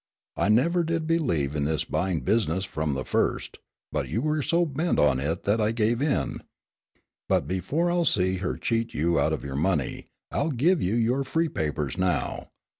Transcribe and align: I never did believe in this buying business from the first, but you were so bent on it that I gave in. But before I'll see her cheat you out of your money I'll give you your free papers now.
I 0.35 0.49
never 0.49 0.83
did 0.83 1.05
believe 1.05 1.55
in 1.55 1.65
this 1.65 1.83
buying 1.85 2.21
business 2.21 2.65
from 2.65 2.95
the 2.95 3.05
first, 3.05 3.59
but 3.91 4.09
you 4.09 4.19
were 4.23 4.41
so 4.41 4.65
bent 4.65 4.97
on 4.97 5.19
it 5.19 5.43
that 5.43 5.61
I 5.61 5.71
gave 5.71 6.01
in. 6.01 6.41
But 7.29 7.47
before 7.47 7.91
I'll 7.91 8.03
see 8.05 8.37
her 8.37 8.57
cheat 8.57 8.95
you 8.95 9.19
out 9.19 9.31
of 9.31 9.43
your 9.43 9.55
money 9.55 10.07
I'll 10.31 10.49
give 10.49 10.81
you 10.81 10.95
your 10.95 11.23
free 11.23 11.49
papers 11.49 11.99
now. 11.99 12.49